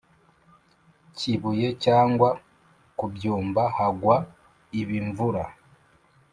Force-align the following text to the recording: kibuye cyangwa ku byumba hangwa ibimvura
kibuye 1.17 1.67
cyangwa 1.83 2.29
ku 2.97 3.05
byumba 3.13 3.63
hangwa 3.77 4.15
ibimvura 4.79 5.43